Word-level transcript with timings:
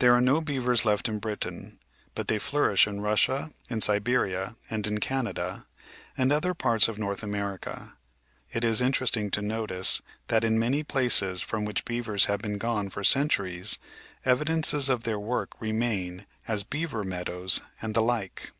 There 0.00 0.12
are 0.12 0.20
no 0.20 0.42
beavers 0.42 0.84
left 0.84 1.08
in 1.08 1.18
Britain, 1.18 1.78
but 2.14 2.28
they 2.28 2.38
flourish 2.38 2.86
in 2.86 3.00
Russia, 3.00 3.52
in 3.70 3.80
Siberia, 3.80 4.54
and 4.68 4.86
in 4.86 5.00
Canada 5.00 5.64
and 6.14 6.30
other 6.30 6.52
parts 6.52 6.88
of 6.88 6.98
North 6.98 7.22
America. 7.22 7.96
It 8.52 8.64
is 8.64 8.82
interesting 8.82 9.30
to 9.30 9.40
notice 9.40 10.02
that 10.28 10.44
in 10.44 10.58
many 10.58 10.82
places 10.82 11.40
from 11.40 11.64
which 11.64 11.86
beavers 11.86 12.26
have 12.26 12.42
been 12.42 12.58
gone 12.58 12.90
for 12.90 13.02
centuries, 13.02 13.78
evidences 14.26 14.90
of 14.90 15.04
their 15.04 15.18
work 15.18 15.52
remain 15.58 16.26
as 16.46 16.62
"beaver 16.62 17.02
meadows'* 17.02 17.62
and 17.80 17.94
the 17.94 18.02
like. 18.02 18.52